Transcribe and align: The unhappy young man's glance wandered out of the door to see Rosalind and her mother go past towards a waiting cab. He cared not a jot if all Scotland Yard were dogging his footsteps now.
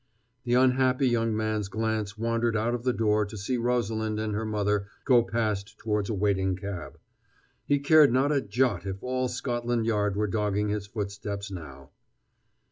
The 0.45 0.55
unhappy 0.55 1.07
young 1.07 1.37
man's 1.37 1.67
glance 1.67 2.17
wandered 2.17 2.57
out 2.57 2.73
of 2.73 2.81
the 2.83 2.91
door 2.91 3.23
to 3.23 3.37
see 3.37 3.55
Rosalind 3.57 4.19
and 4.19 4.33
her 4.33 4.47
mother 4.47 4.87
go 5.05 5.21
past 5.21 5.77
towards 5.77 6.09
a 6.09 6.15
waiting 6.15 6.55
cab. 6.55 6.97
He 7.67 7.77
cared 7.77 8.11
not 8.11 8.31
a 8.31 8.41
jot 8.41 8.83
if 8.87 9.03
all 9.03 9.27
Scotland 9.27 9.85
Yard 9.85 10.15
were 10.15 10.25
dogging 10.25 10.69
his 10.69 10.87
footsteps 10.87 11.51
now. 11.51 11.91